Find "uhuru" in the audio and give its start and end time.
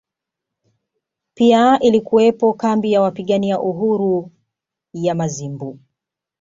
3.61-4.31